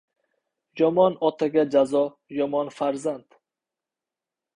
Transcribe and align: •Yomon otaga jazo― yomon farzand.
•Yomon 0.79 1.17
otaga 1.27 1.65
jazo― 1.75 2.01
yomon 2.37 2.73
farzand. 2.79 3.37